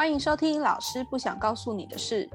[0.00, 2.26] 欢迎收听老师不想告诉你的事。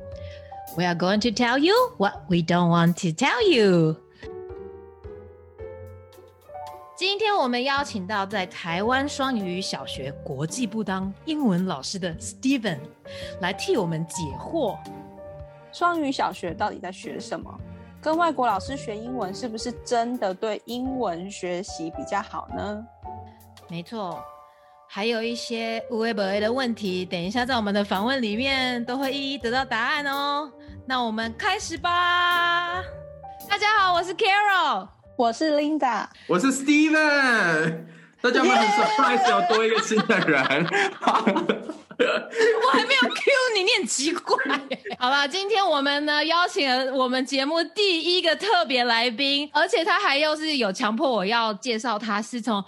[0.78, 3.96] We are going to tell you what we don't want to tell you。
[6.96, 12.78] 今天我们邀请到在台湾双语小学国际部当英文老师的 Steven
[13.42, 14.78] 来替我们解惑。
[15.72, 17.52] 双语小学到底在学什么？
[18.00, 22.86] 跟外国老师学英文是不是真的对英文学习比较好呢？
[23.68, 24.24] 没错，
[24.88, 30.50] 还有一些无微不微的问题，等一下在我们的访问里面都会一一得到答案哦。
[30.88, 32.82] 那我们开始吧。
[33.50, 34.88] 大家好，我是 Carol。
[35.18, 37.86] 我是 Linda，我是 Steven，
[38.20, 40.44] 大家有没有很 surprise 有多一个新的人？
[41.98, 44.36] 我还没有 Q 你，你很奇怪。
[45.00, 52.62] 好了，今天我们呢邀请了我们节目第一个特别来宾，而且他还又是有强迫我要介绍他是从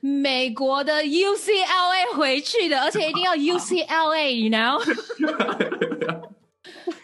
[0.00, 4.78] 美国的 UCLA 回去的，而且一定要 UCLA，you know？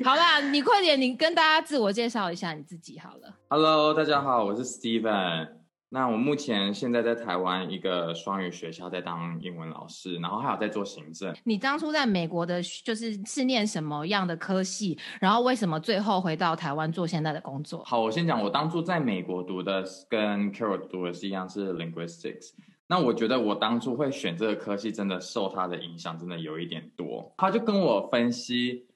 [0.04, 3.34] 好啦，你快点，你跟大家自我介绍一下你自己好了。
[3.48, 5.48] Hello，大家好，我是 Steven。
[5.88, 11.32] 那我目前现在在台湾一个双语学校在当英文老师，然后还有在做行政。
[11.44, 14.98] 你当初在美国的，就是是念什么样的科系？
[15.20, 17.84] 然后为什么最后回到台湾做现在的工作？
[17.84, 22.50] 好，我先讲，我当初在美国读的跟 Carol 读的是一样，是 Linguistics。
[22.86, 27.34] 那我觉得我当初会选这个科系，真的受他的影响真的有一点多。
[27.38, 28.86] 他就跟我分析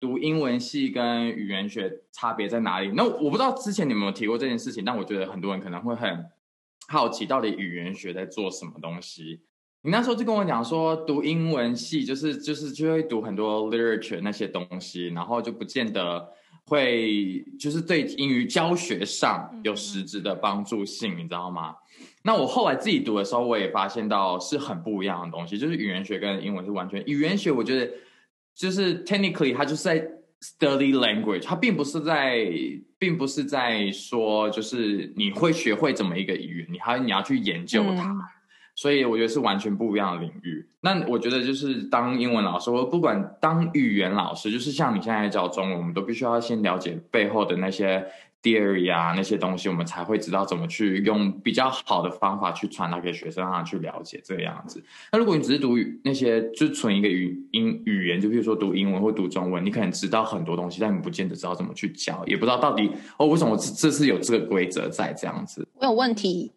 [0.00, 2.90] 读英文系跟语言学差别在哪里。
[2.94, 6.24] 那我不知道之前你们有没有提过这件事情，但我觉得很多人可能会很
[6.88, 9.42] 好奇，到底语言学在做什么东西。
[9.82, 16.26] 你那时候就跟我讲说，读英文系就是就是就会读很多 literature 那些东西，然后就不见得
[16.64, 21.76] 会就是对英语教学上有实质的帮助性，你知道吗？
[22.26, 27.92] 那我后来自己读的时候，我也发现到是很不一样的东西，就是语言学跟英文是完全语言学，我觉得
[28.54, 30.00] 就是 technically 它就是在
[30.40, 32.46] study language，它并不是在，
[32.98, 38.10] 并不是在说就是你会学会怎么一个语言，你还你要去研究它。
[38.10, 38.20] 嗯
[38.76, 40.68] 所以我觉得是完全不一样的领域。
[40.80, 48.04] 那我觉得就是当英文老师，或不管当语言老师，就是像你现在教中文，我们都必须要先了解背后的那些
[48.44, 54.84] theory 啊那些东西，我们才会知道怎么去用比较好的方法去传达给学生，让他去了解这个样子。
[55.10, 65.66] 那如果你只是读语那些就纯一个语英语言，就比如说读英文或读中文，你可能知道很多东西，但你不见得知道怎么去教，也不知道到底哦为什么这这是有这个规则在这样子。
[65.80, 66.52] 我有问题，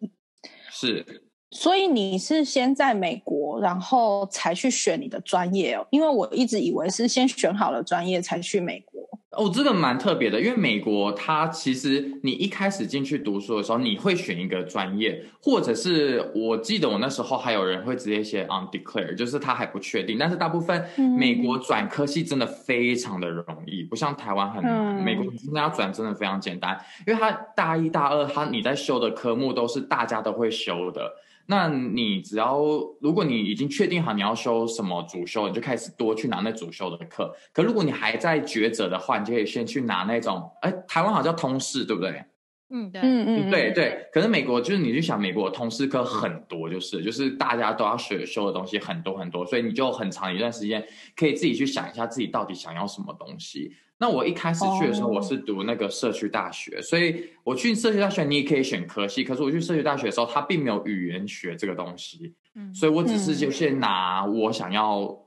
[0.70, 1.04] 是
[1.50, 5.86] 所以你是先在美国，然后才去选你的专业哦？
[5.88, 9.08] 因为我一直以为是先选好了专业才去美国。
[9.32, 20.16] 哦，这个蛮特别的，因为美国它其实你一开始进去读书的时候，你会选一个专业，或者是我记得我那时候还有人会直接写 undeclare，就是他还不确定。
[20.18, 24.64] 但是大部分嗯美国转科系真的非常的容易，不像台湾很
[25.04, 31.12] 美国真的要转真的非常简单，因为他大一大二，他你在修的科目都是大家都会修的。
[31.50, 32.58] 那你只要，
[33.00, 37.34] 如果你已经确定好你要修什么主修，你就开始多去拿那主修的课。
[37.54, 42.24] 可如果你还在抉择的话，你就可以先去拿那种，哎，台湾好像叫通识，对不对？
[42.70, 44.06] 嗯，对，嗯嗯，对对。
[44.12, 50.86] 可是美国就是你去想，美国通识课很多，就是就是大家都要学修的东西很多很多，所以你就很长一段时间
[51.16, 53.72] 可以自己去想一下自己到底想要什么东西。
[54.00, 59.24] 那我一开始去的时候，哦我是读那个社区大学，所以我去社区大学，你也可以选科系。
[59.24, 65.18] 可是我去社区大学的时候，它并没有语言学这个东西，嗯，所以我只是嗯就先拿我想要，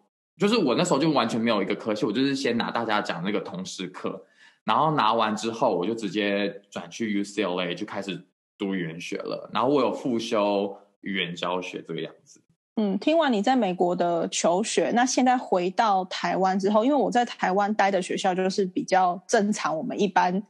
[0.41, 4.25] 就是我那时候就完全没有一个科系，我就是先拿大家讲那个通识课，
[4.63, 8.19] 然后拿完之后，我就直接转去 UCLA 就开始
[8.57, 12.41] 读语言学了，然后我有复修语言教学这个样子。
[12.77, 20.41] 嗯，听完你在美国的求学，那现在回到台湾之后，因为我在台湾待的学校就是比较正常，我们一般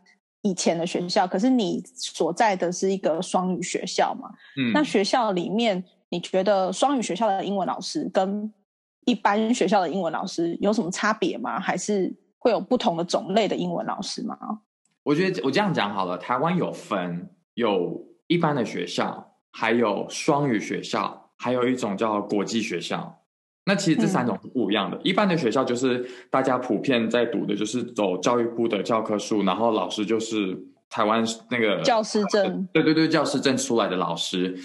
[0.42, 4.30] 以前的学校，可是你所在的是一个双语学校嘛？
[4.56, 8.50] 嗯，那学校里面，你觉得双语学校的英文老师跟
[9.06, 11.60] 一般学校的英文老师有什么差别吗？
[11.60, 14.38] 还是会有不同的种类的英文老师吗？
[15.04, 23.18] 我觉得我这样讲好了，台湾有分有一般的学校，还有双语学校，还有一种叫国际学校。
[23.66, 25.00] 那其实这三种是不一样的。
[25.04, 30.58] 一般的学校就是大家普遍在读的，就是走教育部的教科书，然后老师就是
[30.90, 34.58] 台湾那个教师证，对对对，教师证出来的老师。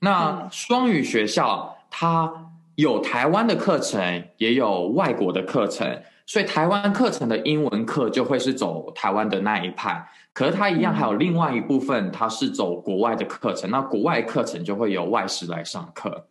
[0.00, 2.49] 那嗯双语学校它
[2.80, 10.02] 有台湾的课程，也有外国的课程，所以台湾课程的英文课就会是走台湾的那一派。
[10.32, 16.26] 可是它一样还有另外一部分，它是走国外的课程，那国外课程就会由外师来上课。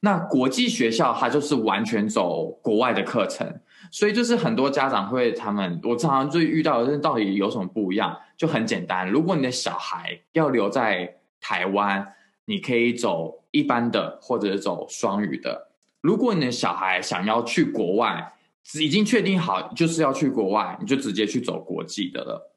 [0.00, 3.60] 那国际学校它就是完全走国外的课程，
[3.90, 8.14] 所以就是很多家长会他们，我常常就遇到的是到底有什么不一样？
[8.36, 12.06] 就很简单，如果你的小孩要留在台湾，
[12.44, 15.68] 你可以走一般的或者是走双语的；
[16.00, 18.32] 如果你的小孩想要去国外，
[18.80, 22.52] 已经确定好就是要去国外，你就直接去走国际的了，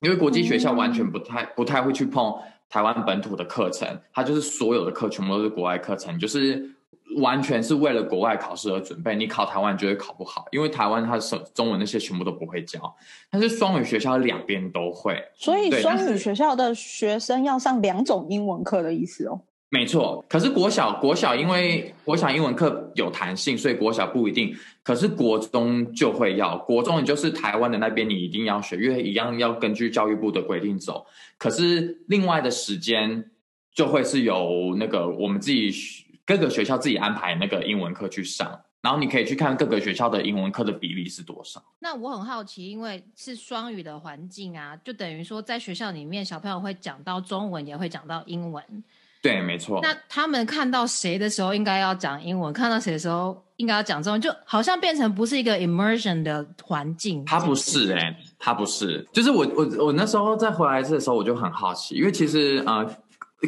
[0.00, 2.34] 因为国际学校完全不太不太会去碰
[2.68, 6.70] 台湾本土的课程，它就是所有的课全部都是国外课程，就是
[7.16, 9.16] 完全是为了国外考试而准备。
[9.16, 12.94] 你考台湾绝对考不好，因为台湾它是中文那些全部都不会教，
[13.30, 19.40] 但是双语学校两边都会，所以双语学校的学生要上两种英文课的意思哦。
[19.74, 24.54] 没错，可是国小国小因为国小英文课有弹性，所以国小不一定。
[24.84, 31.04] 可是国中就会要，国中你就是台湾的那边你一定要学，因为一样要根据教育部的规定走。
[31.36, 33.30] 可是另外的时间
[33.72, 35.72] 就会是由那个我们自己
[36.24, 41.60] 各个学校自己安排那个英文课去上，然后你可以去看各个学校的英文课的比例是多少。
[41.80, 48.62] 那我很好奇，因为是双语的环境啊，就等于说在学校里面，小朋友会讲到中文，也会讲到英文。
[49.24, 49.80] 对，没错。
[49.82, 57.24] 那他们看到谁的时候应该要讲英文，看到谁的时候应该要讲中文，就好像变成不是一个 immersion 的环境。
[57.24, 62.84] 他不是哎、他不是，就是我我我那时候在回来的时候，我就很好奇，因为其实呃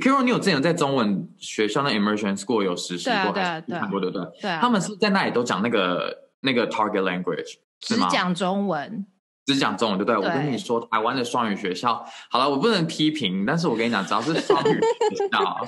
[0.01, 4.27] k a r o 你有之前有在中文学校那 immersion school 有实习过，对啊对啊还是看过对不对？
[4.41, 7.57] 对啊，他们是在那里都讲那个那个 target language？
[7.81, 9.05] 只讲中文。
[9.47, 10.21] 只讲中文，对不对？
[10.21, 14.81] 对我跟你说，台湾的双语学校，好了，我不能批评，但是我跟你讲，只要是 双语
[15.17, 15.67] 学校，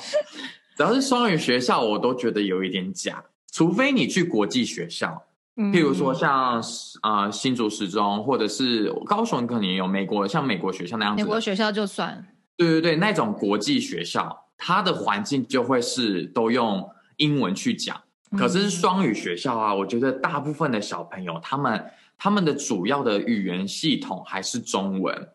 [0.77, 3.23] 只要是双语学校，我都觉得有一点假，
[3.53, 5.23] 除非你去国际学校，
[5.57, 5.73] 嗯。
[5.73, 6.63] 譬如说像
[7.03, 12.27] 呃新竹十中，或者是高雄，可能也有美国像美国学校那样子，美国学校就算，
[12.57, 17.97] 对对对，那种国际学校，它的环境就会是都用英文去讲。
[18.37, 18.71] 可是嗯。
[18.71, 21.83] 双语学校啊，我觉得大部分的小朋友，他们
[22.19, 25.29] 他们的主要的语言系统还是中文。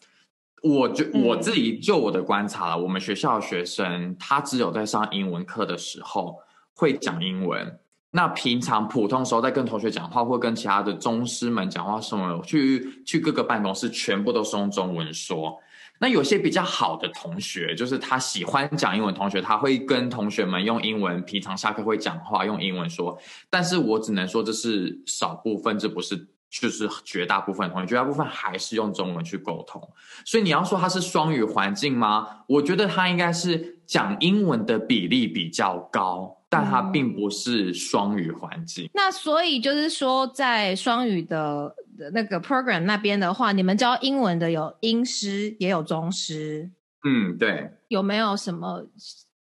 [0.61, 6.39] 我就嗯我自己就我的观察了，我们学校的学生他只有在上英文课的时候
[6.73, 7.79] 会讲英文，
[8.11, 15.59] 那平常普通时候在跟同学讲话或跟其他的宗师们讲话什么，去去各个办公室全部都是用中文说。
[15.99, 23.17] 那有些比较好的同学，就是他喜欢讲英文，同学他会跟同学们用英文，平常下课会讲话用英文说。
[23.49, 26.27] 但是我只能说这是少部分，这不是
[26.61, 29.81] 就是绝大部分同学，绝大部分还是用中文去沟通。
[30.23, 32.43] 所以你要说它是双语环境吗？
[32.47, 38.87] 我觉得它应该是讲英文的比例比较高，但它并不是双语环境。
[38.93, 46.69] 那所以就是说，在双语的的那个 program 那边的话，你们教英文的有英师，也有中师，
[47.03, 47.71] 嗯，对。
[47.87, 48.85] 有没有什么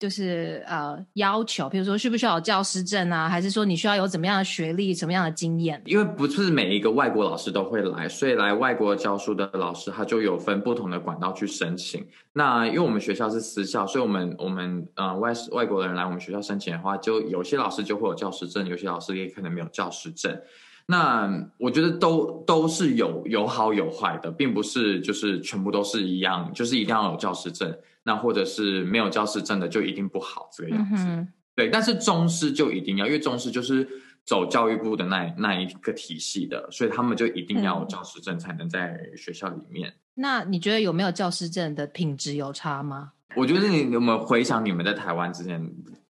[0.00, 1.68] 就是呃要求？
[1.68, 5.80] 比如说需不需要有教师证啊，还是说你需要有怎么样的学历、什么样的经验？
[5.84, 12.04] 因为不是每一个外国老师都会来，所以来外国教书的老师他就有分不同的管道去申请。
[12.32, 20.34] 那因为我们学校是私校，所以我们我们呃外外国人来我们学校申请的话，就有些老师就会有教师证，有些老师也可能没有教师证。
[20.86, 31.04] 那我觉得都都是有有好有坏的，并不是就是全部都是一样，就是一定要有教师证，那或者是没有教师证的就一定不好这个样子。
[31.06, 33.88] 嗯，对，但是中师就一定要，因为中师就是
[34.24, 39.92] 走教育部的那那一个体系的，所以他们就一定要有嗯教师证才能在学校里面。
[40.14, 43.12] 那你觉得有没有教师证的品质有差吗？
[43.36, 45.70] 我觉得你有没有回想你们在台湾之前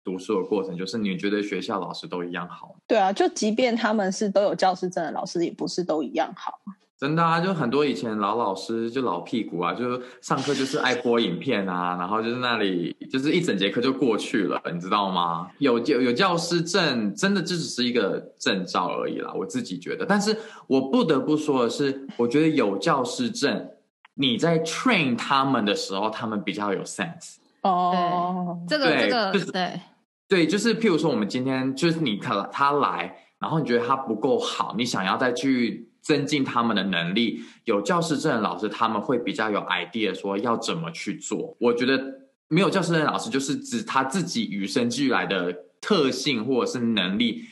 [0.03, 2.75] 读书的过程，就是你觉得学校老师都一样好？
[2.87, 6.59] 对啊，就即便他们是都有教师证的老师，也不是都一样好。
[7.01, 15.49] 真的啊，就很多以前老老师就老屁股啊，就上课就是爱播影片啊，然后就是那里就是一整节课就过去了，你知道吗？
[15.57, 20.05] 有有有教师证，真的就只是一个证照而已啦，我自己觉得。
[20.05, 23.71] 但是我不得不说的是，我觉得有教师证，
[24.13, 27.37] 你在 train 他们的时候，他们比较有 sense。
[27.63, 29.81] 哦，这个对这个就是对，
[30.29, 41.55] 对，就是譬如说，我们今天就是你他他来，然后你觉得他不够好，你想要再去增进他们的能力，有教师证的老师他们会比较有 idea 说要怎么去做。
[41.59, 47.45] 我觉得没有教师证的老师，就是指他自己与生俱来的特性或者是能力，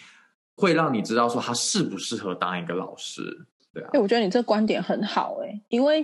[0.56, 3.46] 会让你知道说他适不适合当一个老师。
[3.72, 6.04] 对啊哎、，我觉得你这观点很好哎、因为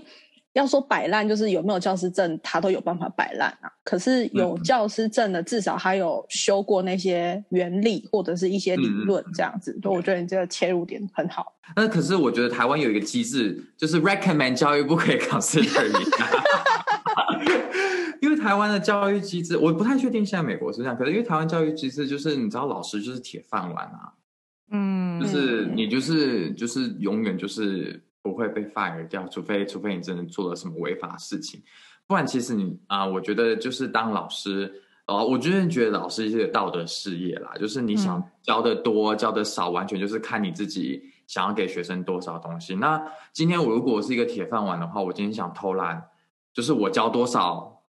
[0.56, 3.70] 要说摆烂，就是有没有教师证，他都有办法摆烂啊。
[3.84, 9.78] 可是有嗯教师证的，至少还有修过那些原理或者是一些理嗯论这样子。
[9.84, 11.54] 所以我觉得你这个切入点很好。
[11.76, 16.30] 那可是我觉得台湾有一个机制，就是 recommend 教育部可以 consider 一下，
[18.22, 24.14] 因为台台湾的教育机制，我不太确定现在美国是这样，可是因为台湾教育机制就是你知道老师就是铁饭碗啊，
[24.70, 31.62] 嗯，就是你就是就是永远就是不会被 fire 掉，除非除非你真的做了什么违法事情，
[32.08, 34.82] 不然其实你啊、我觉得就是当老师。
[35.08, 42.74] 哦，我真的觉得老师是个道德事业啦，就是你想嗯教的多、教的少，完全就是看你自己想要给学生多少东西。
[42.74, 43.00] 那
[43.32, 46.10] 今天我如果是一个铁饭碗的话，我今天想偷懒，
[46.56, 47.84] 就是我教多少，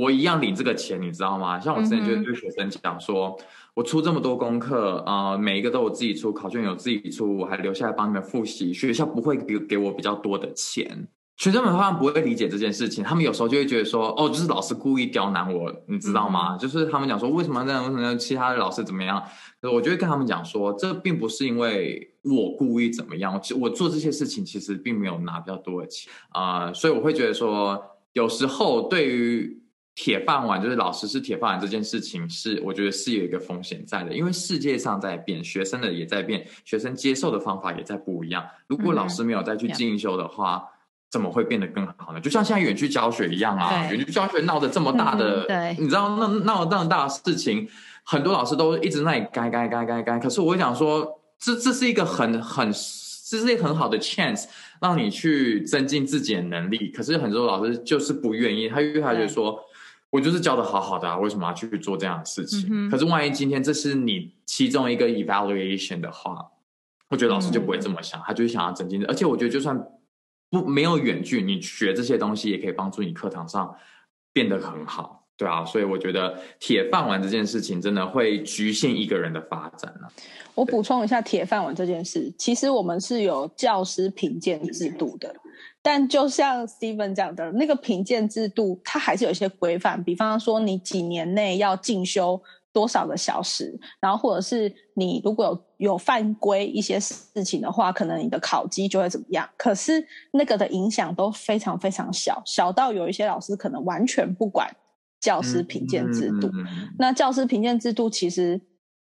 [0.00, 1.60] 我一样领这个钱，你知道吗？
[1.60, 3.38] 像我之前就对学生讲说，
[3.74, 11.08] 我出这么多功课，呃，每一个都我自己出，考卷有自己出，我还留下来帮你们复习，学校不会给给我比较多的钱。
[11.36, 16.56] 学生们好像不会理解这件事情，他们有时候就会觉得说，哦，就是老师故意刁难我，你知道吗？
[16.56, 17.82] 就是他们讲说，为什么这样？
[17.82, 19.20] 为什么其他的老师怎么样？
[19.60, 29.60] 我就会跟他们讲说，这并不是因为我故意怎么样，我我做这些事情其实并没有拿比较多的钱啊、呃所以我会觉得说，有时候对于
[29.94, 38.44] 铁饭碗，就是老师是铁饭碗这件事情是，我觉得是有一个风险在的，因为世界上在变，学生的也在变，学生接受的方法也在不一样。
[38.66, 40.64] 如果老师没有再去嗯进修的话，
[41.12, 42.20] 怎么会变得更好呢？
[42.20, 47.68] 就像现在远距教学一样啊，远距教学闹得这么大的，嗯对你知道闹闹得这么大的事情，
[48.02, 50.18] 很多老师都一直在那里该该该该该。
[50.18, 54.46] 可是我想说，这这是一个很很这是一个很好的 chance，
[54.80, 56.88] 让你去增进自己的能力。
[56.88, 59.64] 可是很多老师就是不愿意，他因为他觉得说。
[60.14, 62.68] 我就是教的好好的啊，为什么要去做这样的事情？
[62.70, 66.52] 嗯可是万一今天这是你其中一个 evaluation 的话，
[67.08, 69.04] 我觉得老师就不会这么想，他就是想要增进。
[69.06, 69.76] 而且我觉得就算
[70.50, 73.74] 不没有远距，你学这些东西也可以帮助你课堂上
[74.32, 75.64] 变得很好，对啊。
[75.64, 80.06] 所以我觉得铁饭碗这件事情真的会局限一个人的发展啊。
[80.54, 85.34] 我补充一下铁饭碗这件事，其实我们是有教师评鉴制度的，
[85.86, 92.40] 但就像 Steven 讲的，那个评鉴制度它还是有一些规范，比方说你几年内要进修
[92.72, 99.46] 多少个小时，然后或者是你如果有有犯规一些事情的话，可能你的考绩就会怎么样。
[99.58, 104.74] 可是那个的影响都非常非常小，小到有一些老师可能完全不管
[105.20, 106.46] 教师评鉴制度。
[106.46, 108.58] 嗯嗯嗯那教师评鉴制度其实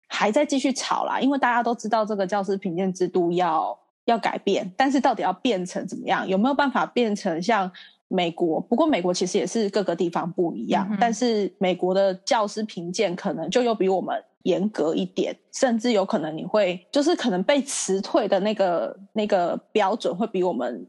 [0.06, 3.76] 还在继续吵啦，因为大家都知道这个教师评鉴制度要
[4.10, 6.26] 要改变，但是到底要变成怎么样？
[6.28, 7.70] 有没有办法变成像
[8.08, 8.60] 美国？
[8.60, 20.86] 不过美国其实也是各个地方不一样，嗯但是美国的教师评鉴可能就又比我们严格一点，甚至有可能你会就是可能被辞退的那个那个标准会比我们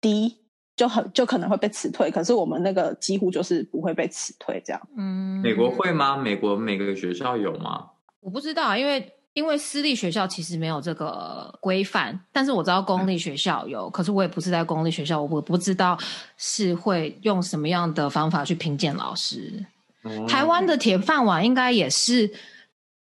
[0.00, 0.38] 低。
[0.74, 4.80] 就很就可能会被辞退，可是我们那个几乎就是不会被辞退这样。
[4.96, 6.16] 嗯，美国会吗？
[6.16, 7.90] 美国每个学校有吗？
[8.20, 15.96] 我不知道，因为因为私立学校其实没有这个规范，但是我知道公立学校有，可是我也不是在公立学校，我不知道
[16.36, 19.64] 是会用什么样的方法去评鉴老师。
[20.02, 22.28] 哦台湾的铁饭碗应该也是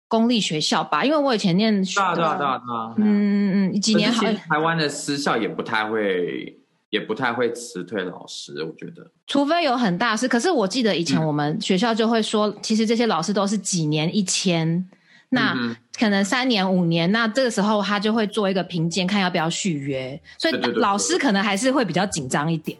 [0.09, 1.05] 公立学校吧？
[1.05, 6.59] 因为我以前念对啊对啊对啊对啊，嗯嗯嗯，几年好台湾的私校也不太会，
[6.89, 9.09] 也不太会辞退老师，我觉得。
[9.27, 14.89] 除非有很大事，可是我记得以前嗯我们学校就会说，其实这些老师都是几年一签，
[15.29, 15.55] 那
[15.99, 22.77] 可能三年五年，那这个时候他就会做一个评鉴，看要不要续约，所以老师可能还是会比较紧张一点。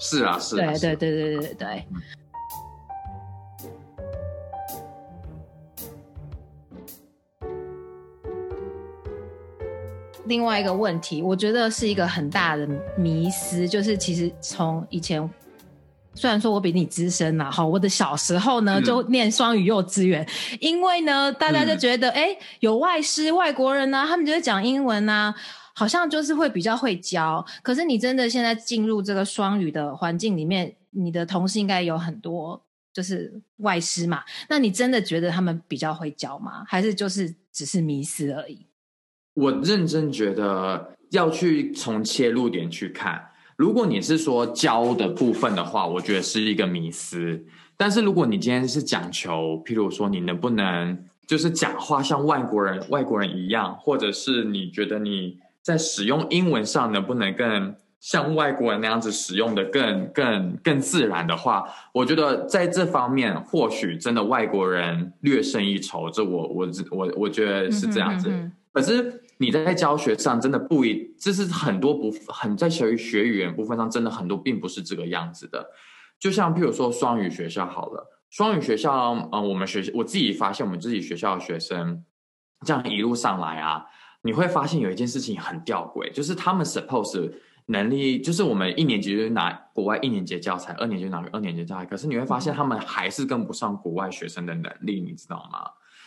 [0.00, 1.84] 是啊，是啊，对对对对对对。
[10.26, 15.22] 另外一个问题，我觉得是一个很大的迷思，就是其实从以前，
[16.18, 20.28] 虽然说我比你资深啦，哈，我的小时候呢嗯就念双语幼稚园，
[20.60, 25.32] 因为呢大家就觉得，哎、有外师外国人呐、他们就会讲英文呐、
[25.76, 27.46] 好像就是会比较会教。
[27.62, 32.60] 可是你真的现在进入这个双语的环境里面，你的同事应该有很多
[32.92, 36.64] 就是外师嘛，那你真的觉得他们比较会教吗？
[36.66, 38.66] 还是就是只是迷失而已？
[39.34, 43.24] 我认真觉得要去从切入点去看。
[43.58, 47.44] 如果你是说教的部分的话，我觉得是一个迷思。
[47.76, 50.96] 但是如果你今天是讲求，譬如说你能不能
[51.26, 66.08] 就是讲话像外国人外国人一样，或者是你觉得你在使用英文上能不能更像外国人那样子使用的更更更自然的话，我觉得在这方面或许真的外国人略胜一筹。
[66.08, 68.28] 这我我我我觉得是这样子。
[68.28, 75.66] 嗯哼嗯哼可是你在教学上真的不一，这是很多不很在学学语言部分上，真的很多并不是这个样子的。
[76.18, 82.04] 就像譬如说双语学校好了，双语学校，嗯、我们学我自己发现，我们自己学校的学生
[82.66, 83.86] 这样一路上来啊，
[84.22, 87.32] 你会发现有一件事情很吊诡，就是他们 suppose
[87.66, 95.60] 能力，就是我们一年级就拿国外一年级教材，二年级就拿二年级教材，可是你会发现他们还是跟不上国外学生的能力，你知道吗？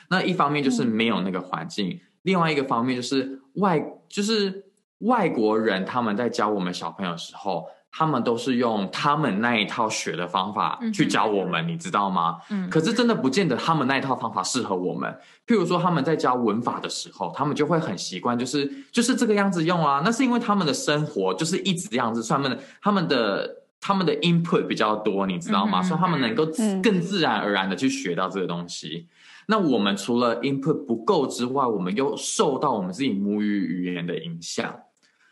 [0.10, 4.66] 那一方面就是没有那个环境，另外一个方面就是外就是
[5.00, 7.68] 外国人他们在教我们小朋友的时候。
[7.94, 12.38] 他们都是用他们那一套学的方法去教我们，你知道吗？
[12.50, 12.70] 嗯。
[12.70, 15.14] 可是真的不见得他们那一套方法适合我们。
[15.46, 20.02] 譬如说，他们在教文法的时候，他们就会很习惯，就是就是这个样子用啊。
[20.06, 25.84] 那是因为他们的生活就是一直这样子，他们的他们的他们的 input 比较多，你知道吗？
[25.84, 26.46] 所以他们能够
[26.82, 29.06] 更自然而然的去学到这个东西。
[29.52, 34.74] 那我们除了 input 不够之外，我们又受到我们自己母语语言的影响。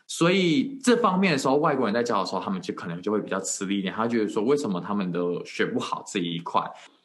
[0.06, 3.94] 所以这方面的时候，外国人在教的时候，他们就可能就会比较吃力一点。
[3.94, 6.60] 他觉得说，为什么他们都学不好这一块？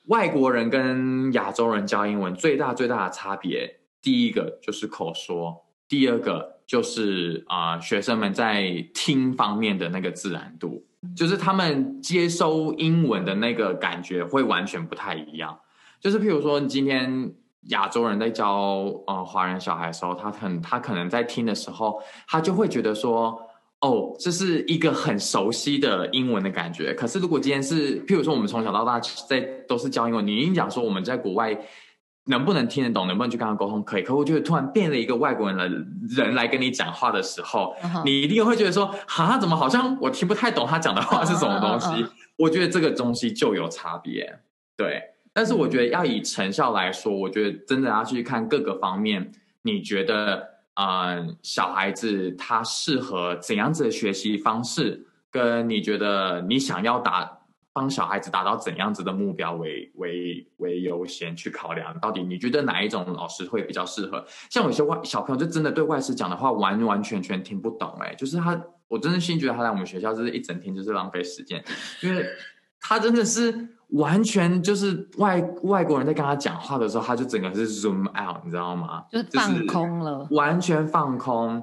[0.08, 10.84] 外国人跟亚洲人教英文最大最大的差别，第一个就是口说，第二个就是啊，学生们在听方面的那个自然度，
[11.16, 15.58] 就是他们接收英文的那个感觉会完全不太一样。
[16.06, 17.34] 就是譬如说，你今天。
[17.70, 23.42] 亚洲人在教呃华人小孩的时候，他很他可能在听的时候，他就会觉得说，
[23.82, 26.94] 哦，这是一个很熟悉的英文的感觉。
[26.94, 31.58] 可是如果今天是，譬如说我们从小到大在都是教英文，你一讲说我们在国外
[32.26, 34.04] 能不能听得懂，能不能去跟他沟通，可以。
[34.04, 35.68] 可我觉得突然变了一个外国人的
[36.24, 42.06] 人来跟你讲话的时候，你一定会觉得说，哈，怎么好像我听不太懂他讲的话是什么东西？
[42.38, 44.38] 我觉得这个东西就有差别，
[44.78, 45.15] 对。
[45.38, 49.34] 但是我觉得要以成效来说，我觉得真的要去看各个方面。
[49.64, 55.06] 你觉得，嗯，小孩子他适合怎样子的学习方式？
[55.30, 57.40] 跟你觉得你想要达
[57.74, 62.00] 帮小孩子达到怎样子的目标为为为优先去考量？
[62.00, 64.26] 到底你觉得哪一种老师会比较适合？
[64.50, 71.62] 像有些外小朋友就真的对外师讲的话完完全全听不懂，哎，就是他，我真的心觉得他来我们学校就是一整天就是浪费时间，
[72.02, 72.26] 因为
[72.80, 73.75] 他真的是。
[73.90, 79.04] 完全就是外外国人在跟他讲话的时候，他就整个是 zoom out，你知道吗？
[79.12, 81.62] 就放空了，完全放空，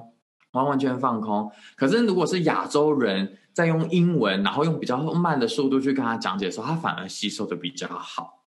[0.53, 1.51] 完完全放空。
[1.75, 8.45] 可是如果是亚洲人在用英文，然后用比较慢的速度去跟他讲解的时候，他反而吸收的比较好。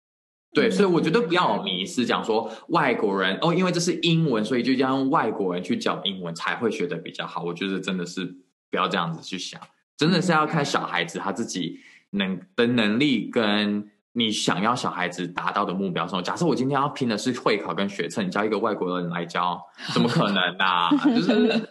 [0.52, 7.42] 对，所以我觉得不要迷失，讲说外国人哦，因为这是英文，所以就要用外国人去教英文才会学的比较好。
[7.42, 8.24] 我觉得真的是
[8.70, 9.60] 不要这样子去想，
[9.96, 11.80] 真的是要看小孩子他自己。
[12.14, 19.60] 能的能力跟你想要小孩子达到的目标，说假设我今天要拼的是会考跟学测，你教一个外国人来教，
[19.92, 20.88] 怎么可能啊？
[21.04, 21.68] 就是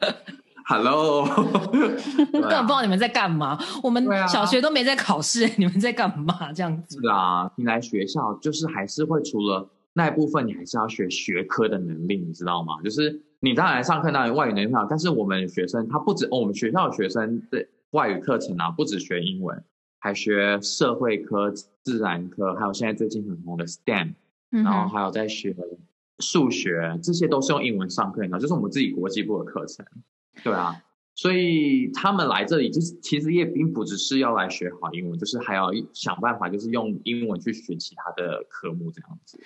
[0.65, 1.25] ，Hello，
[1.71, 3.57] 根本不知道你们在干嘛。
[3.81, 6.51] 我们小学都没在考试，你们在干嘛？
[6.53, 6.99] 这样子。
[7.01, 12.73] 是啊，你来学校就是还是会除了那一部分，你还是要学学科的能力，你知道吗？
[12.83, 19.63] 就是你当然上课当然外语能力好，但是我们学生他不止，我们学校的学生的外语课程啊，不止学英文。
[20.03, 21.49] 还学社会科、
[21.81, 24.15] 自然科，还有现在最近很红的 STEM，
[24.49, 25.55] 然后还有在学
[26.19, 29.85] 数学，这些都是用英文上课的，就是我们自己国际部的课程。
[30.43, 30.83] 对啊，
[31.15, 39.39] 所以他们来这里就是其实也并不只是要来学好英文，就是还要想办法，就是用英文去学其他的科目这样子。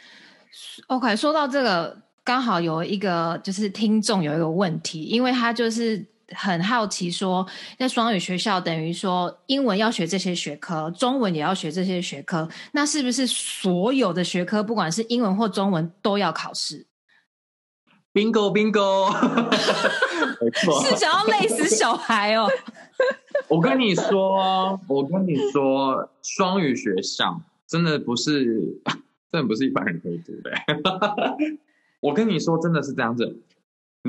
[0.87, 6.03] OK，说到这个，刚好有一个就是听众有一个问题，因为他就是。
[6.35, 7.45] 很好奇，说
[7.77, 16.85] 在双语学校，等于说英文要学这些学科，中文也要学这些学科，那是不是所有的学科，不管是英文或中文，都要考试
[18.13, 19.11] ？Bingo，Bingo，
[20.41, 22.49] 没错，是想要累死小孩哦。
[23.47, 28.81] 我跟你说，我跟你说，双语学校真的不是，
[29.31, 30.51] 真的不是一般人可以读的。
[31.99, 33.39] 我跟你说，真的是这样子。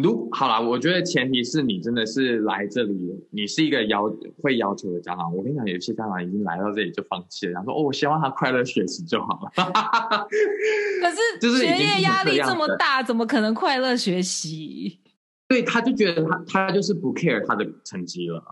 [0.02, 4.04] 如好啦，我觉得前提是你真的是来这里，你是一个要
[4.42, 5.34] 会要求的家长。
[5.34, 15.00] 我跟你讲，有些家长已经来到这里就放弃了，然后说：“哦，我希望他快乐学习就好了。”可是，就是学业压力这么大，怎么可能快乐学习？
[15.48, 18.42] 对，他就觉得他他就是不 care 他的成绩了。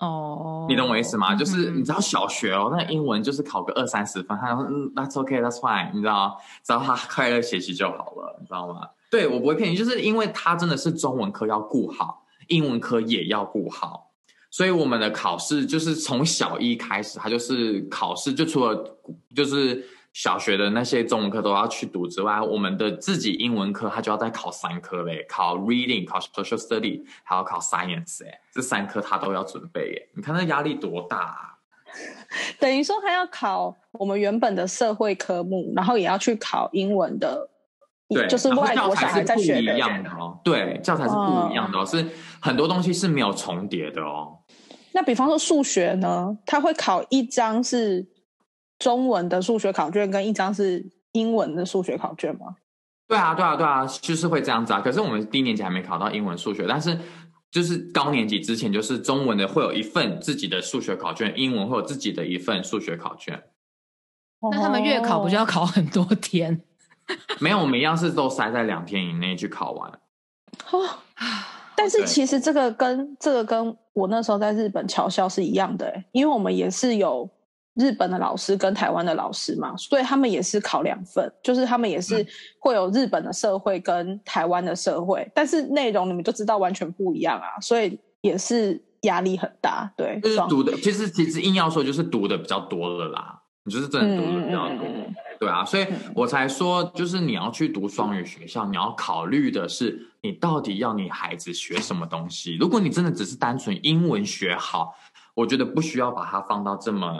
[0.00, 1.34] 哦，你懂我意思吗？
[1.34, 8.88] 就是你知道小学哦，那英文就是考个二三十分，他说：“嗯，That's okay, That's fine。”你知道，只要他快乐学习就好了，你知道吗？
[9.10, 14.10] 对，我不会骗你，就是因为他真的是中文科要顾好，英文科也要顾好，
[14.50, 18.98] 所以我们的考试就是从小一开始，他就是考试，就除了
[19.34, 31.18] 就是小学的那些中文科都要去读之外，我们的自己英文科他就要再考三科嘞，考 reading，考 social study，还要考 science，哎，这三科他都要准备，耶，你看那压力多大？
[31.18, 31.54] 啊！
[32.60, 37.48] 等于说他要考我们原本的社会科目，然后也要去考英文的。
[38.08, 39.72] 对，就是外国小孩在学的
[40.18, 40.40] 哦。
[40.42, 42.06] 对，教材是不一样的哦，是
[42.40, 44.38] 很多东西是没有重叠的哦。
[44.92, 48.08] 那比方说数学呢，他会考一张是
[48.78, 52.56] 中文的数学考卷，跟一张是英文的数学考卷吗？
[53.06, 54.80] 对啊，对啊，对啊，就是会这样子啊。
[54.80, 56.98] 可是我们低年级还没考到英文、数学，但是
[57.50, 63.42] 就是高年级之前，就是中文的会有一份自己的数学考卷，英文会有自己的一份数学考卷。
[64.52, 66.62] 那他们月考不就要考很多天？
[67.40, 69.90] 没有，我们一样是都塞在两天以内去考完。
[70.70, 70.88] 哦，
[71.76, 77.28] 但是其实这个跟这个跟我那时候在日本侨校是一样的，因为我们也是有
[77.74, 82.26] 日本的老师跟台湾的老师嘛，所以他们也是考两份，就是他们也是
[82.60, 89.90] 会有日本的社会跟台湾的社会，但是内容你们就知道完全不一样啊，所以也是压力很大。
[89.96, 93.42] 对，就是读的，其实其实硬要说就是读的比较多了啦。
[93.70, 94.86] 就是真的读的比较多，
[95.38, 102.56] 对啊，所以我才说，就是你要去读双语学校，你要考虑的是你到底要你孩子学什么东西。
[102.56, 104.94] 如果你真的只是单纯英文学好，
[105.34, 107.16] 我觉得不需要把它放到这么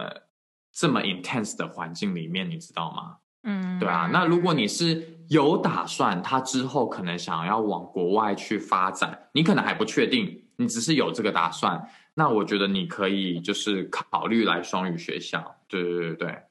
[0.73, 3.17] 这么 intense 的环境里面，你知道吗？
[3.45, 4.11] 嗯，对啊。
[4.13, 11.89] 那如果你是有打算，他之后可能想要往国外去发展，你可能还不确定，你只是有这个打算。
[12.15, 16.43] 那我觉得你可以就是考虑来双语学校，对对对对。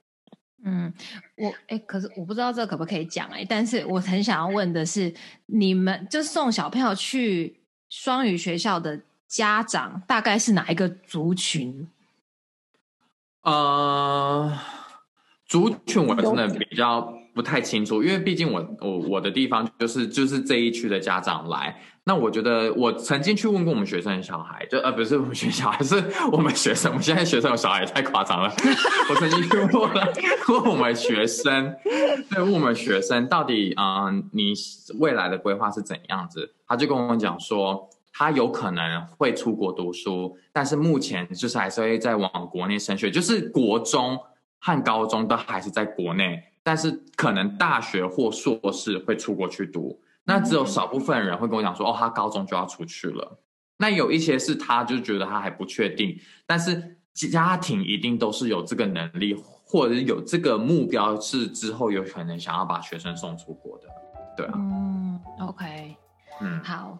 [0.65, 0.91] 嗯，
[1.35, 5.13] 我哎，可是我不知道这可不可以讲哎，但是我很想要问的是，
[5.45, 11.87] 你们就送小朋友去双语学校的家长，大概是哪一个族群？
[13.43, 14.57] 呃，
[15.45, 21.79] 族群我真的比较不太清楚，因为毕竟我我我的地方就是就是这一区的家长来。
[22.07, 26.89] 那我觉得，我曾经去问过我们学生的小孩，就呃不是我们学校，还 是我们学生。
[26.89, 28.49] 我们现在学生有小孩太夸张了。
[29.11, 30.13] 我曾经去问了
[30.47, 31.75] 问我们学生，
[32.29, 34.53] 对问我们学生到底嗯你
[34.99, 36.53] 未来的规划是怎样子？
[36.65, 44.17] 他就跟我们讲说，他有可能会出国读书，但是目前就是还是会在往国内升学，就是国中
[44.59, 49.99] 和高中都还是在国内，但是可能大学或硕士会出国去读。
[50.27, 53.39] 那只有少部分人会跟我讲说，哦，他高中就要出去了。
[53.77, 59.33] 那有一些是他就觉得他还不确定，但是家庭一定都是有这个能力
[59.65, 63.87] 或者有这个目标，是之后有可能想要把学生送出国的，
[64.35, 64.53] 对啊。
[64.55, 65.95] 嗯，OK，
[66.41, 66.97] 嗯，好。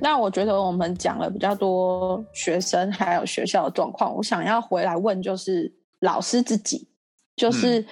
[0.00, 6.88] 那我觉得我们讲了比较多学生还有学校的状况，我想要回来问就是老师自己。
[7.36, 7.84] 就是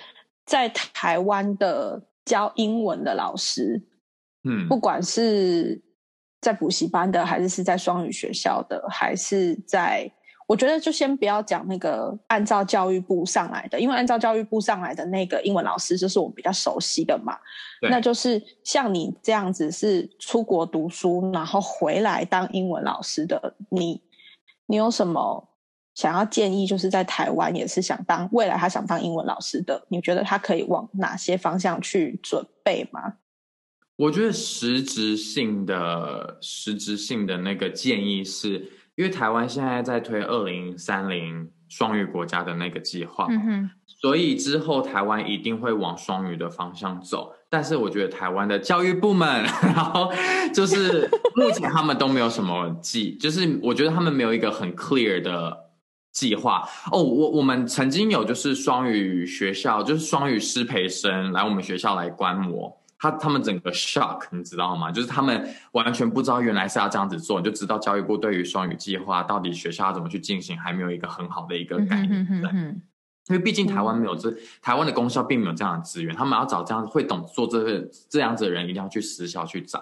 [0.46, 3.82] 在台湾的教英文的老师，
[4.44, 5.82] 嗯，不管是
[6.40, 10.10] 在补习班的，还是是在双语学校的，还是在，
[10.46, 17.38] 我觉得就先不要讲那个按照教育部上来的，因为按照教育部上来的那个英文老师，就是我们比较熟悉的嘛。
[17.90, 24.02] 那就是像你这样子是出国读书，然后回来当英文老师的，你
[24.66, 25.50] 你有什么？
[25.94, 33.14] 想要建议，就是在台湾也是想当未来他想当英文老师的，你觉得他可以往哪些方向去准备吗？
[33.96, 47.32] 我觉得实质性的、实质性的那个建议是，因为台湾现在在推二零三零双语国家的那个计划，嗯所以之后台湾一定会往双语的方向走。
[47.48, 50.12] 但是我觉得台湾的教育部门， 然后
[50.52, 55.63] 就是目前他们都没有什么计，就是我觉得他们没有一个很 clear 的。
[56.14, 64.92] 计划哦，我我们曾经有就是双语学校，就是双语师培生来我们学校来观摩，他他们整个 shock，你知道吗？
[64.92, 72.80] 就是他们完全不知道原来是要这样子做，你就知道教育部对于双语计划到底学校要怎么去进行，还没有一个很好的一个概念。
[73.28, 79.80] 因为毕竟台湾没有这，台湾的公校并没有这样的资源，他们要找这样会懂做这个这样子的人，一定要去私校去找。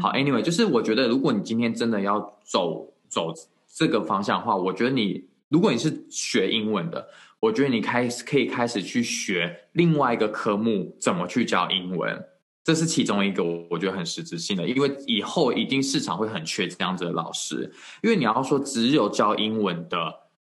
[0.00, 3.32] 好，anyway，就是我觉得如果你今天真的要走走
[3.74, 5.24] 这个方向的话，我觉得你。
[5.52, 7.06] 如果你是学英文的，
[7.38, 12.24] 我觉得你开始可以开始去学另外一个科目，怎么去教英文，
[12.64, 17.70] 这是其中一个我我觉得很实质性的，因为以后一定市场会很缺这样子的老师。
[18.02, 19.98] 因为你要说只有教英文的，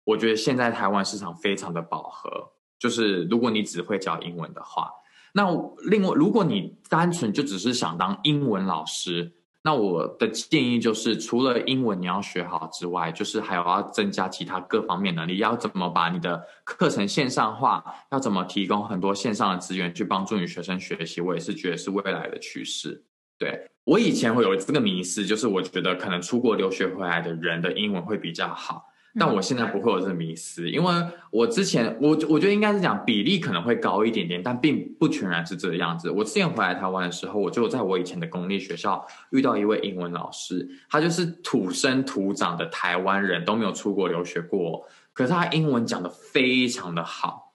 [0.04, 2.30] 我觉得现在台湾市场非常的饱和。
[2.78, 4.90] 就是如果你只会教英文的话，
[5.32, 5.48] 那
[5.88, 9.32] 另外如果你单纯就只是想当英文老师。
[9.62, 15.38] 那我的建议就是，除了英文你要学好之外，就是还有要增加其他各方面能力。
[15.38, 17.84] 要怎么把你的课程线上化？
[18.12, 21.20] 要怎么提供很多线上的资源去帮助你学生学习？
[21.20, 23.04] 我也是觉得是未来的趋势。
[23.36, 28.84] 对我以前会有这个迷思，就是我觉得可能出国留学回来的人的英文会比较好。
[29.18, 30.94] 但我现在不会有这迷思，因为
[31.30, 36.10] 我之前我我觉得应该是讲比例可能会高一点点，但并不全然是这个样子。
[36.10, 47.47] 我之前回来台湾的时候，我就在我以前的公立学校遇到一位英文老师，他就是土生土长的台湾人，都没有出国留学过，可是他英文讲的非常的好。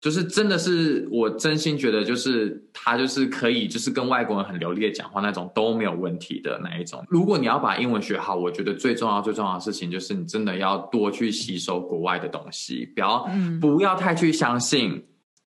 [0.00, 7.04] 就是真的是我真心觉得，就是他就是可以，就是跟外国人很流利的讲话那种都没有问题的那一种。
[7.10, 13.28] 如果你要把英文学好，我觉得最重要最重要的事情就是你真的要多去吸收国外的东西，不要
[13.60, 15.04] 不要太去相信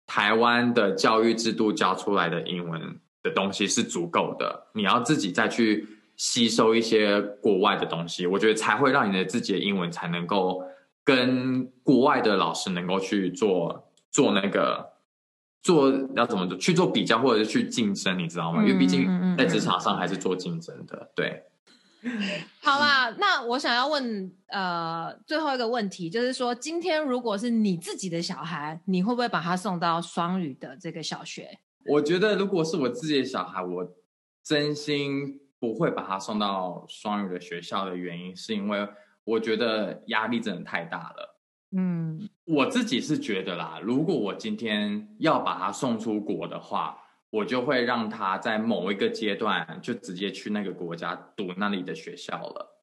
[0.04, 2.80] 台湾的教育制度教出来的英文
[3.22, 5.86] 的东西是足够的，你要自己再去
[6.16, 10.60] 吸收一些国外的东西，我觉得才会让你的自己的英文才能够
[11.04, 13.86] 跟国外的老师能够去做。
[14.10, 14.94] 做那个
[15.62, 18.62] 做要怎么做去做比较或者是去竞争，你知道吗？
[18.62, 21.10] 因为毕竟在职场上还是做竞争的。
[21.14, 21.44] 对，
[22.62, 31.58] 好啦，那我想要问呃最后一个问题，就是说今天如果是你自己的小孩，你会不会把他送到双语的这个小学？
[31.86, 33.88] 我觉得如果是我自己的小孩，我
[34.42, 38.88] 真心不会把他送到双语的学校的原因，是因为
[39.24, 41.29] 我觉得压力真的太大了。
[41.72, 46.98] 嗯，我自己是觉得啦，如果我今天要把他送出国的话，
[47.30, 52.82] 我就会让他在某一个阶段就直接去那个国家读那里的学校了。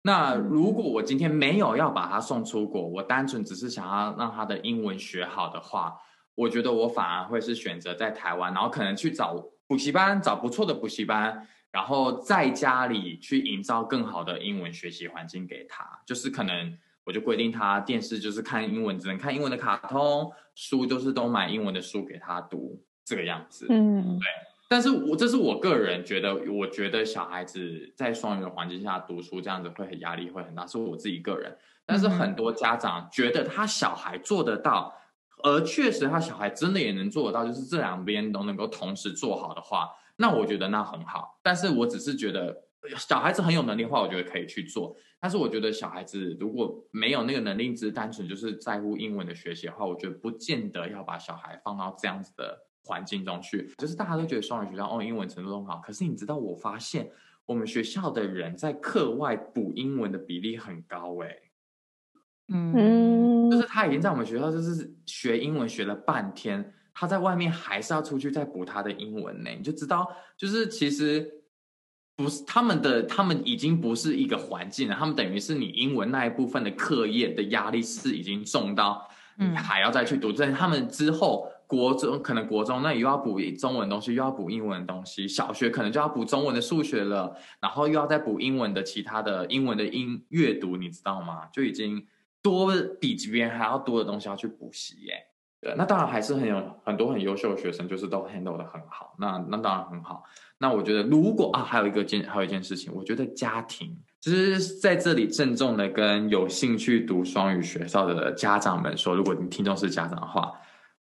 [0.00, 5.94] 那如果我今天没有要把他送出国，我单纯只是想要让他的英文学好的话，
[6.34, 16.78] 我觉得我反而会是选择在台湾，然后可能去找补习班，找不错的补习班，然后在家里去营造更好的英文学习环境给他，就是可能。
[17.04, 23.66] 我就规定他电视就是看英文，只能看英文的卡通，书就是都买英文的书给他读，这个样子。
[23.68, 24.26] 嗯，对。
[24.70, 31.54] 但是我这是我个人觉得，我觉得小孩子在双语的环境下读书这样子会很压力会很大，是我自己个人。
[31.84, 34.94] 但是很多家长觉得他小孩做得到，
[35.42, 41.38] 而确实他小孩真的也能做得到，就是这两边都能够同时做好的话，那我觉得那很好。
[41.42, 42.64] 但是我只是觉得。
[42.96, 44.96] 小孩子很有能力的话，我觉得可以去做。
[45.20, 53.72] 但是我觉得小孩子如果没有那个能力，只是单纯就是在乎英文的学习的话，我觉得不见得要把小孩放到这样子的环境中去。
[53.78, 55.80] 就是大家都觉得双语学校哦，英文程度很好。
[55.82, 57.10] 可是你知道，我发现
[57.46, 61.50] 我们学校的人在课外补英文的比例很高诶。
[62.48, 69.48] 嗯，就是他已经在我们学校就是学英文学了半天，他在外面还是要出去再补他的英文呢。
[69.56, 71.40] 你就知道，就是其实。
[72.16, 74.94] 不是他们的，他们已经不是一个环境了。
[74.94, 80.32] 他们等于是你英文那一部分的课业的压力是已经重到，你还要再去读。
[80.32, 85.26] 在他们之后，国中可能国中那又要补中文东西，又要补英文东西。
[85.26, 91.46] 小学可能就要补中文的数学了，然后又要再补英文的其他的英文的音阅读，你知道吗？
[91.52, 92.06] 就已经
[92.40, 95.14] 多比别人还要多的东西要去补习耶。
[95.60, 99.16] 对，那当然还是很有很多很优秀的学生，就是都 handle 的很好。
[99.18, 100.22] 那那当然很好。
[100.58, 110.52] 那我觉得，如果啊，还有一个件，还有一件事情，我觉得家庭就是在这里郑重的跟有兴趣读双语学校的家长们说，如果你听众是家长的话，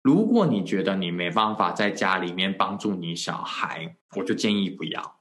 [0.03, 5.15] 如果你觉得你没办法在家里面帮助你小孩，我就建议不要。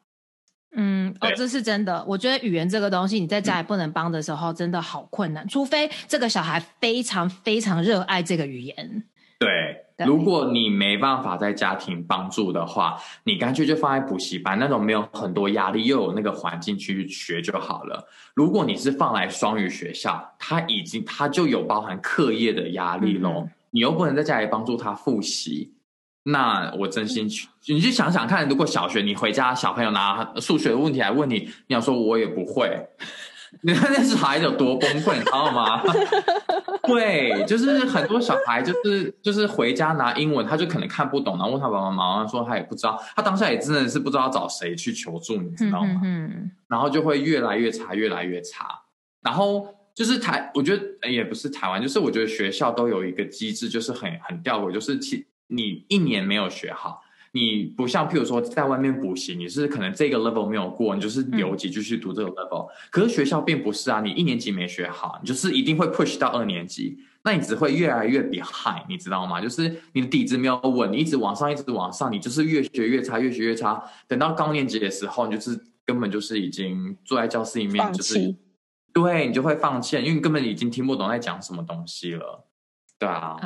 [0.76, 2.04] 嗯，哦，这是真的。
[2.06, 9.04] 我觉得语言这个东西，你在家里不能帮的时候，真的好困难，除非这个小孩非常非常热爱这个语言。
[9.38, 9.85] 对。
[10.04, 18.06] 如果你没办法在家庭帮助的话，你干脆就放在补习班那种没有很多压力又有那个环境去学就好了。
[18.34, 25.72] 如果你是放来双语学校，他已经他就有包含课业的压力咯，你又不能在家里帮助他复习，
[26.24, 32.70] 那我真心去，你去想想看，如果小学你回家小朋友拿数学的问题来问你，你想说我也不会。
[33.62, 35.82] 你看那小孩有多崩溃，你知道吗？
[36.84, 46.00] 对，就是很多小孩就是就是回家拿英文，他就可能看不懂，然后问他爸爸妈妈说他也不知道，他当下也真的是不知道找谁去求助，你知道吗？
[46.04, 48.82] 嗯，然后就会越来越差，越来越差。
[49.22, 57.02] 然后就是台，我觉得也不是台湾，就是我觉得学校都有一个机制，就是很很吊诡，就是其你一年没有学好。
[57.36, 62.66] 你不像，譬如说在外面补习，你是可能这个 level 没有过，你就是留级继续读这个 level。
[62.90, 69.38] 可是学校并不是啊，你一年级没学好，你就是一定会 push 到二年级，那你只会越来越 behind，你知道吗？
[69.38, 73.84] 就是你的底子没有稳，你一直往上，一直往上，你就是越学越差，越学越差。
[74.08, 78.34] 等到高年级的时候，你就是根本就是已经坐在教室里面，就是
[78.94, 82.45] 对你就会放弃，因为你根本已经听不懂在讲什么东西了。
[82.98, 83.36] 对啊，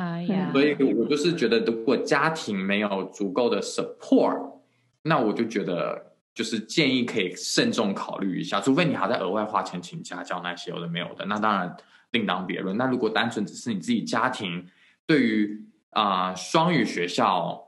[0.53, 4.59] 所以我就是觉得，如果家庭没有足够的 support，
[5.01, 11.75] 那我就觉得就是建议可以慎重考虑一下，除非你还在额外花钱请家教那些有的没有的，那当然
[12.11, 12.77] 另当别论。
[12.77, 14.65] 那如果单纯只是你自己家庭
[15.05, 17.61] 对于啊双语学校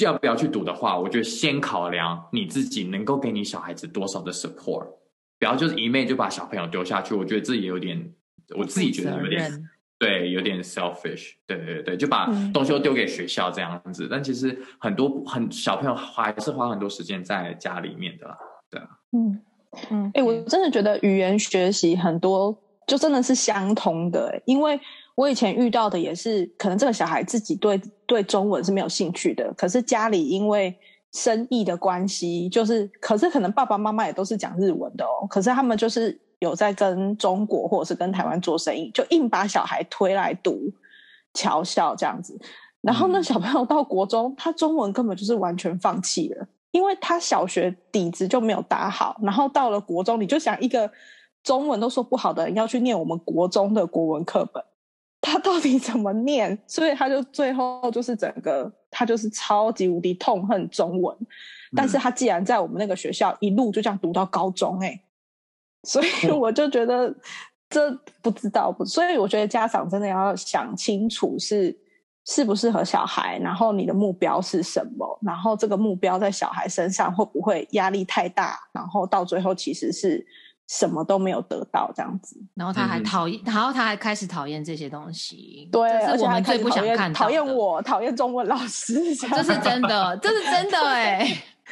[0.00, 4.88] 要不要去读的话，我觉得先考量你自己能够给你小孩子多少的 support，
[5.38, 7.14] 不要就是一昧就把小朋友丢下去。
[7.14, 8.12] 我觉得这也有点，
[8.56, 9.68] 我自己觉得有点。
[10.00, 11.32] 对，有点 selfish。
[11.46, 14.08] 对对对，就把东西都丢给学校这样子。
[14.10, 18.26] 但其实很多很小朋友还是花很多时间在家里面的，
[18.70, 18.88] 对啊。
[19.12, 19.42] 嗯
[19.90, 24.40] 嗯，哎，我真的觉得语言学习很多就真的是相通的。
[24.46, 24.80] 因为
[25.16, 30.74] 我以前遇到的也是，可能这个小孩自己对对中文是没有兴趣的，可是家里因为
[31.12, 36.18] 生意的关系，就是可是可能爸爸妈妈也都是讲日文的哦，可是他们就是。
[36.40, 40.58] 有在跟中国或者是跟台湾做生意，就硬把小孩推来读
[41.32, 42.38] 侨校这样子。
[42.80, 49.20] 然后那小朋友到国中，他中文根本就是完全放弃了，因为他小学底子就没有打好。
[49.22, 50.90] 然后到了国中，你就想一个
[51.42, 54.64] 中文都说不好的人要去念我们国中的国文课本，
[55.20, 56.58] 他到底怎么念？
[56.66, 61.14] 所以他就最后就是整个他就是超级无敌痛恨中文。
[61.76, 64.98] 但是他既然在我们那个学校一路就这样读到高中，哎。
[65.84, 67.14] 所以我就觉得
[67.68, 67.90] 这
[68.20, 71.74] 不知道不，所以我觉得家长真的要想清楚是
[72.26, 80.24] 适不适合小孩，然后你的目标是什么，然后这个目标在小孩身上会不会压力太大，然后到最后其实是
[80.68, 91.26] 什么都没有得到这样子，然后他还讨厌，然后他还开始讨厌这些东西，对，而且还最不想看讨厌我，讨厌中文老师，这是真的，这是真的哎，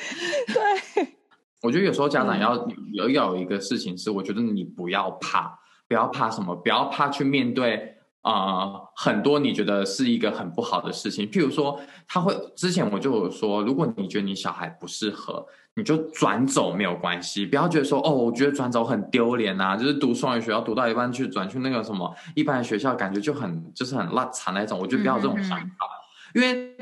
[0.94, 1.17] 对。
[1.62, 11.26] 我觉得有时候家长要有要有一个事情是，我觉得你不要怕，不要怕什么，不要怕去面对啊，很多你觉得是一个很不好的事情。
[11.28, 15.44] 譬如说，他会之前我就有说，如果你觉得你小孩不适合，
[15.74, 24.78] 你就转走没有关系，不要觉得说哦，我觉得转走很丢脸啊，就是读双语学校读到一半去转去那个什么一般的学校，感觉就很就是很烂惨那种。
[24.78, 25.88] 我觉得不要这种想法，
[26.34, 26.76] 因为。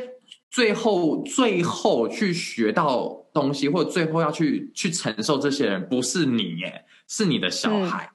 [0.57, 8.11] 最后，最后去学到东西，或者最后要去去承受这些人，不是你耶，是你的小孩，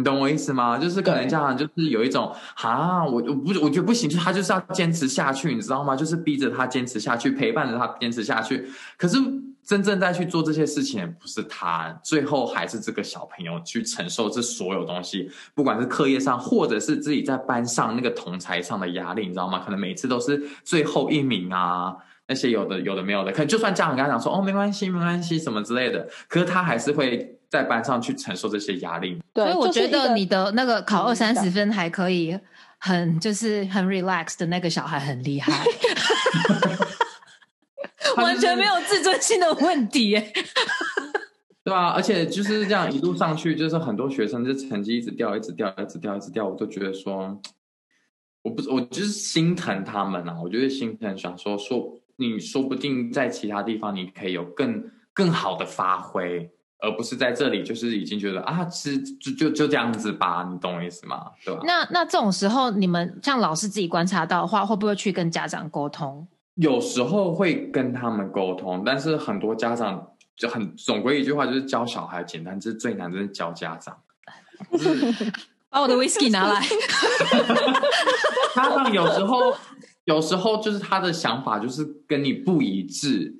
[0.00, 0.78] 你懂我意思吗？
[0.78, 5.94] 就是可能家长就是有一种啊，我我不我觉得不行，就他就是要坚持下去，你知道吗？
[5.94, 9.18] 就是逼着他坚持下去，陪伴着他坚持下去，可是。
[9.62, 19.62] 真正在去做这些事情，不是他，最后还是这个小朋友去承受这所有东西，不管是课业上，或者是自己在班上那个同才上的压力，你知道吗？
[19.64, 21.94] 可能每次都是最后一名啊，
[22.26, 29.20] 那些有的有的没有的，可能就算家长跟他讲说哦没关系没关系什么之类的，可是他还是会在班上去承受这些压力。
[29.34, 32.38] 所以我觉得你的那个考二三十分还可以，
[32.78, 35.52] 很就是很 relax 的那个小孩很厉害。
[38.16, 40.20] 完全没有自尊心的问题，
[41.62, 47.40] 对啊，而且就是这样一路上去，就是很多学生就成绩一直掉，一直掉，一直掉，一直掉，我都觉得说，
[48.42, 56.50] 我不，我就是心疼他们啊，我就是心疼，想说说，你说不定在其他地方你可以有更更好的发挥，
[56.82, 61.30] 而不是在这里就是已经觉得啊，是就就就这样子吧，你懂我意思吗？
[61.44, 61.60] 对吧？
[61.64, 66.26] 那那这种时候，你们像老师自己观察到的话，会不会去跟家长沟通？
[66.54, 73.96] 有时候会跟他们沟通，但是很多家长就很总归一句话，就是教小孩简单，这是最难的是教家长。
[75.70, 76.60] 把我的 whisky 拿来。
[78.54, 79.54] 家长有时候
[80.04, 83.32] 有时候就是他的想法就是跟你不一致，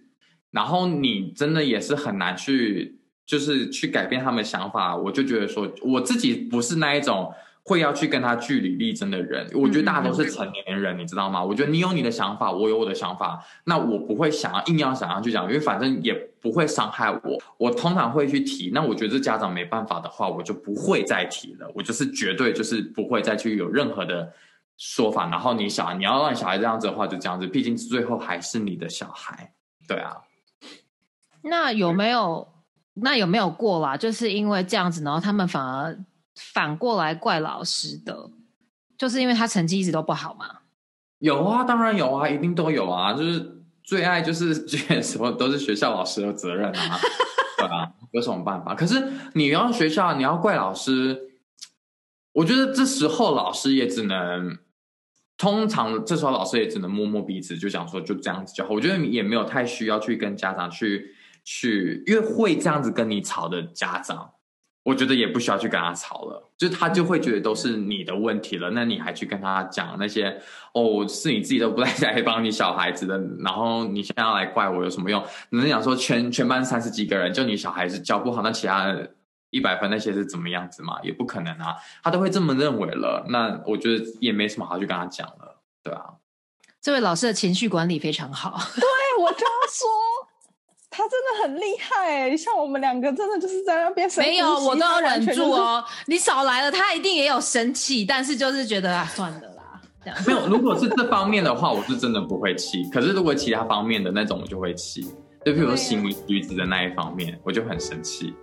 [0.51, 3.00] 然后你真的也是很难去
[3.31, 4.97] 就是去改变他们想法。
[4.97, 7.33] 我就觉得说，我自己不是那一种。
[7.63, 11.45] 会要去跟他据理力争的人，我觉得大家都是成年人，你知道吗？
[11.45, 17.39] 我觉得你有你的想法，我有我的想法，那我不会想要硬要想要去讲，因为反正也不会伤害我。
[17.59, 21.71] 我通常会去提，那我觉得这家长没办法的话，我就不会再提了。
[21.75, 24.33] 我就是绝对就是不会再去有任何的
[24.79, 25.29] 说法。
[25.29, 29.53] 然后你小孩你要让小孩这样子的话，就这样子，毕竟最后还是你的小孩，
[29.87, 30.17] 对啊。
[31.43, 32.49] 那有没有
[32.95, 33.97] 那有没有过啦？
[33.97, 35.99] 就是因为这样子，然后他们反而。
[36.55, 38.31] 反过来怪老师的，
[38.97, 40.61] 就是因为他成绩一直都不好嘛。
[41.19, 43.13] 有啊，当然有啊，一定都有啊。
[43.13, 46.99] 就是最爱就是 觉得什么都是学校老师的责任啊，
[47.59, 48.75] 对啊，有什么办法？
[48.75, 51.31] 可是你要学校，你要怪老师，
[52.33, 54.57] 我觉得这时候老师也只能，
[55.37, 58.71] 通常这时候老师也只能摸摸鼻子，就讲说就这样子就好。
[58.71, 61.15] 我觉得也没有太需要去跟家长去
[61.45, 64.33] 去，因为会这样子跟你吵的家长。
[64.83, 68.71] 我觉得也不需要去跟他吵了，就他就会觉得都是你的问题了。
[68.71, 70.41] 那你还去跟他讲那些
[70.73, 75.23] 哦，是你自己都不 在家帮你小孩子的，然后你现在要来怪我有什么用？
[75.51, 78.97] 你讲说全全班三十几个人，就你小孩子教不好，那其他
[79.51, 80.99] 一百分那些是怎么样子嘛？
[81.03, 86.15] 也不可能啊，他都会这么认为了，那我觉得也没什么好去跟他讲了，对啊。
[86.81, 88.59] 这位老师的情绪管理非常好。
[88.75, 88.83] 对，
[89.23, 89.89] 我就要说，
[90.91, 92.37] 他真的很厉害。
[92.37, 95.83] 像我们两个，真的就是在那边没有，我都要忍住哦。
[96.07, 100.19] 你少来了，他一定也有生气，但是就是觉得啊，算了啦，这样。
[100.27, 102.83] 没有，如果是这方面的话，我是真的不会气。
[102.91, 105.03] 可是如果其他方面的那种，我就会气。
[105.45, 108.35] 就譬如说行为举止的那一方面，我就很生气。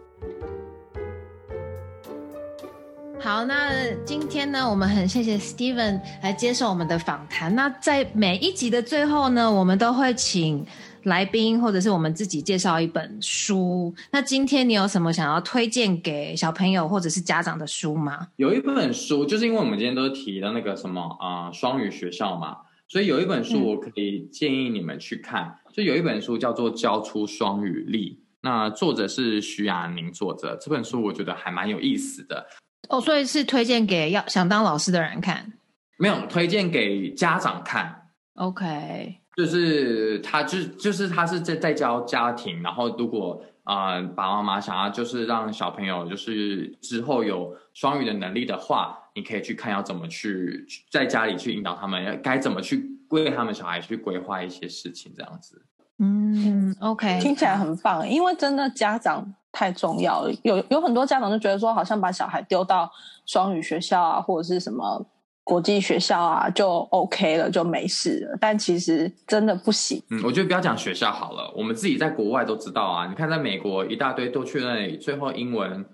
[3.20, 3.72] 好，那
[4.06, 7.54] 今天呢，我们很谢谢 Steven 来接受我们的访谈。
[7.54, 10.66] 那在每一集的最后呢，我们都会请
[11.04, 13.94] 来宾或者是我们自己介绍一本书。
[14.12, 18.28] 那今天你有什么想要推荐给小朋友或者是家长的书吗？
[18.36, 25.60] 有一本书，就是因为我们今天都提的那个什么啊双语学校嘛，所以有一本书我可以建议你们去看。
[25.74, 30.58] 就有一本书叫做《教出双语力》，那作者是徐亚宁作者。
[30.60, 32.48] 这本书我觉得还蛮有意思的。
[32.90, 35.54] 哦，所以是推荐给要想当老师的人看，
[36.00, 38.10] 没有推荐给家长看。
[38.36, 55.62] OK，就是他就就是他是在在教家庭，然后如果啊爸爸妈妈想要就是让小朋友就是之后有双语的能力的话，你可以去看要怎么去在家里去引导他们，该怎么去为他们小孩去规划一些事情，这样子。
[56.00, 59.34] 嗯，OK，听起来很棒，因为真的家长。
[59.50, 62.88] 太重要了，有有很多家长就觉得说，好像把小孩丢到
[63.26, 65.04] 双语学校啊，或者是什么
[65.48, 68.38] 国际学校啊，就 OK 了，就没事了。
[68.42, 70.04] 但其实真的不行。
[70.10, 73.08] 嗯，我觉得不要讲学校好了，我们自己在国外都知道啊。
[73.08, 75.86] 你看，在美国一大堆都去那里，最后英文、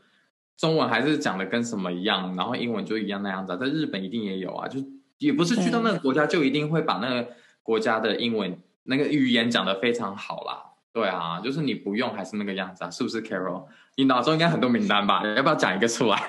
[0.58, 3.56] 中文还是讲的跟什么一样，然后英文就一样那样子。
[3.60, 4.80] 在日本一定也有啊，就
[5.20, 7.28] 也不是去到那个国家就一定会把那个
[7.62, 10.72] 国家的英文那个语言讲得非常好啦。
[10.92, 13.66] 对啊，就是你不用还是那个样子啊，是不是？Carol，
[13.96, 15.22] 你脑中应该很多名单吧？
[15.36, 16.20] 要不要讲一个出来？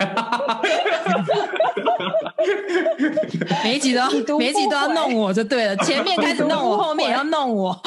[3.62, 7.72] 每一集都每一集都要弄我就对了，前面开始弄我，后面也要弄我。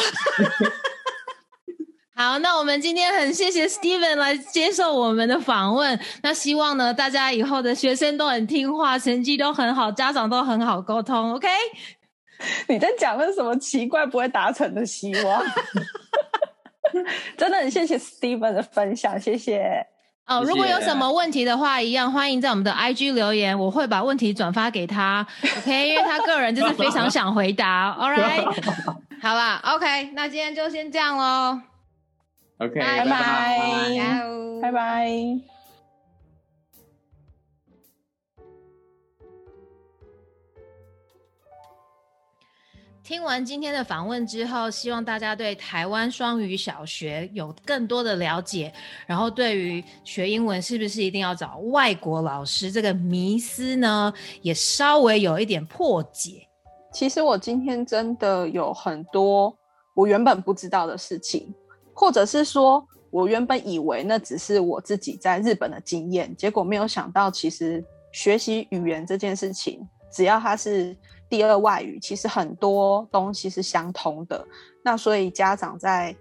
[2.16, 6.00] 好，那我们今天很谢谢 Steven 来接受我们的访问。
[6.24, 11.34] 那希望呢，大家以后的学生都很听话，成绩都很好，家长都很好沟通。
[11.36, 11.48] OK？
[12.68, 15.44] 你在讲的什么奇怪不会达成的希望？
[17.38, 19.86] 真的很谢谢 Steven 的分享，谢谢
[20.26, 20.44] 哦。
[20.44, 25.26] 如果有什么问题的话，一样欢迎在我们的 IG 留言，我会把问题转发给他
[25.58, 25.90] ，OK？
[25.90, 28.46] 因为他个人就是非常想回答， All right？
[29.22, 30.12] 好啦，OK？
[30.14, 31.60] 那今天就先这样喽
[32.60, 32.80] ，OK？
[32.80, 34.00] 拜拜，
[34.62, 35.57] 拜拜。
[43.08, 48.70] 听完今天的访问之后，希望大家对台湾双语小学有更多的了解，
[49.06, 56.46] 然后对于学英文是不是一定要找外国老师这个迷思呢，也稍微有一点破解。
[56.92, 59.58] 其实我今天真的有很多
[59.96, 61.56] 我原本不知道的事情，
[61.94, 67.82] 或者是说我原本以为那只是我自己在日本的经验，结果没有想到，其实
[68.12, 70.94] 学习语言这件事情，只要它是。
[71.30, 74.46] 第二外语其实很多东西是相通的，
[74.84, 76.16] 那所以家长在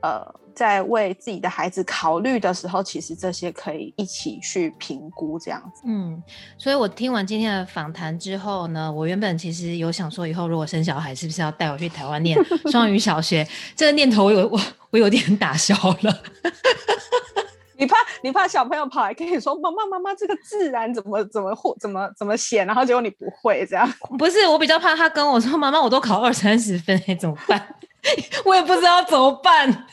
[0.00, 0.24] 呃
[0.54, 5.82] 在为自己的孩子考虑的时候，其实这些可以一起去评估这样子。
[5.86, 6.22] 嗯，
[6.56, 12.38] 所以我听完今天的访谈之后呢，我原本其实有想说，以后如果生小孩，是不是要带我去台湾念
[12.70, 13.46] 双语小学？
[13.74, 16.22] 这个念头我有我我有点打消了。
[17.76, 23.88] 你怕你怕小朋友跑来跟你说：“妈妈妈妈，这个自然怎么怎么或怎么怎么写？”然后结果你不会这样。
[24.18, 27.76] 不是，我比较怕他跟我说：“妈妈，我都考二三十分， 怎么办？”
[28.44, 29.86] 我也不知道怎么办，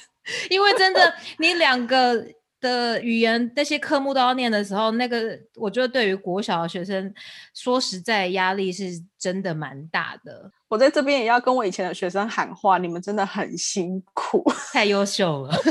[0.50, 2.22] 因为真的，你两个
[2.60, 7.14] 的语言那些科目都要念的时候，那个我觉得对于国小的学生，
[7.54, 10.52] 说实在压力是真的蛮大的。
[10.68, 15.56] 我在这边也要跟我以前的学生喊话：你们真的很辛苦，太优秀了。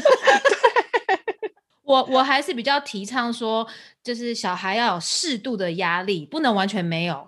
[1.91, 3.66] 我我还是比较提倡说，
[4.01, 7.26] 就是小孩要有适度的压力，不能完全没有，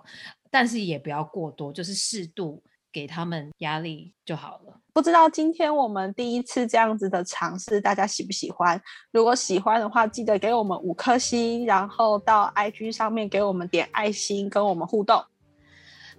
[0.49, 4.79] 但是也不要过多，就是适度给他们压力就好了。
[4.93, 8.81] 不知道今天我们第一次这样子的尝试，大家喜不喜欢？
[9.11, 15.21] 如果喜欢的话，记得给我们五颗星，然后到 IG 上面给我们点爱心，跟我们互动。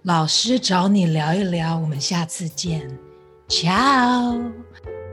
[0.03, 2.95] 老师找你聊一聊，我们下次见
[3.47, 5.04] ，Ciao。